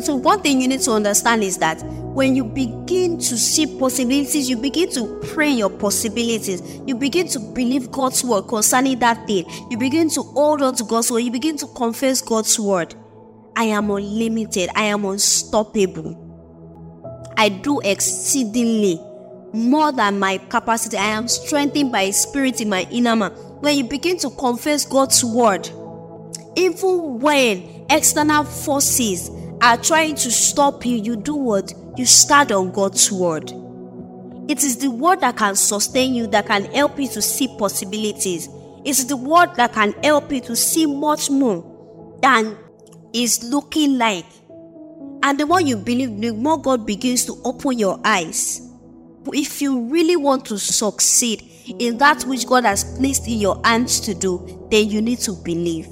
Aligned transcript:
So, 0.00 0.16
one 0.16 0.40
thing 0.40 0.60
you 0.60 0.68
need 0.68 0.80
to 0.82 0.92
understand 0.92 1.42
is 1.44 1.58
that 1.58 1.82
when 1.84 2.34
you 2.34 2.44
begin 2.44 3.18
to 3.18 3.38
see 3.38 3.78
possibilities, 3.78 4.48
you 4.48 4.56
begin 4.56 4.90
to 4.92 5.20
pray 5.32 5.50
your 5.50 5.70
possibilities, 5.70 6.62
you 6.86 6.94
begin 6.94 7.28
to 7.28 7.38
believe 7.38 7.90
God's 7.90 8.24
word 8.24 8.42
concerning 8.48 8.98
that 9.00 9.26
thing, 9.26 9.44
you 9.70 9.78
begin 9.78 10.08
to 10.10 10.22
hold 10.22 10.62
on 10.62 10.74
to 10.76 10.84
God's 10.84 11.10
word, 11.10 11.20
you 11.20 11.30
begin 11.30 11.56
to 11.58 11.66
confess 11.68 12.20
God's 12.20 12.58
word. 12.58 12.94
I 13.56 13.64
am 13.64 13.90
unlimited, 13.90 14.70
I 14.74 14.84
am 14.84 15.04
unstoppable. 15.04 16.18
I 17.36 17.48
do 17.48 17.80
exceedingly 17.80 19.00
more 19.52 19.92
than 19.92 20.18
my 20.18 20.38
capacity. 20.38 20.96
I 20.96 21.06
am 21.06 21.28
strengthened 21.28 21.92
by 21.92 22.10
Spirit 22.10 22.60
in 22.60 22.68
my 22.68 22.86
inner 22.90 23.16
man. 23.16 23.32
When 23.32 23.76
you 23.76 23.84
begin 23.84 24.18
to 24.18 24.30
confess 24.30 24.84
God's 24.84 25.24
word, 25.24 25.68
even 26.56 27.20
when 27.20 27.86
external 27.90 28.44
forces 28.44 29.30
are 29.62 29.76
trying 29.76 30.16
to 30.16 30.30
stop 30.30 30.84
you, 30.84 30.96
you 30.96 31.16
do 31.16 31.36
what? 31.36 31.72
You 31.96 32.04
stand 32.04 32.50
on 32.50 32.72
God's 32.72 33.12
word. 33.12 33.52
It 34.48 34.64
is 34.64 34.78
the 34.78 34.90
word 34.90 35.20
that 35.20 35.36
can 35.36 35.54
sustain 35.54 36.14
you, 36.14 36.26
that 36.26 36.46
can 36.46 36.64
help 36.64 36.98
you 36.98 37.06
to 37.08 37.22
see 37.22 37.46
possibilities. 37.58 38.48
It's 38.84 39.04
the 39.04 39.16
word 39.16 39.54
that 39.54 39.72
can 39.72 39.92
help 40.02 40.32
you 40.32 40.40
to 40.40 40.56
see 40.56 40.84
much 40.84 41.30
more 41.30 42.18
than 42.20 42.58
is 43.12 43.44
looking 43.44 43.98
like. 43.98 44.26
And 45.22 45.38
the 45.38 45.46
more 45.46 45.60
you 45.60 45.76
believe, 45.76 46.20
the 46.20 46.32
more 46.32 46.60
God 46.60 46.84
begins 46.84 47.24
to 47.26 47.40
open 47.44 47.78
your 47.78 48.00
eyes. 48.04 48.68
If 49.26 49.62
you 49.62 49.82
really 49.82 50.16
want 50.16 50.44
to 50.46 50.58
succeed 50.58 51.48
in 51.78 51.98
that 51.98 52.24
which 52.24 52.48
God 52.48 52.64
has 52.64 52.82
placed 52.98 53.28
in 53.28 53.38
your 53.38 53.60
hands 53.64 54.00
to 54.00 54.14
do, 54.14 54.66
then 54.72 54.88
you 54.88 55.00
need 55.00 55.20
to 55.20 55.32
believe. 55.32 55.86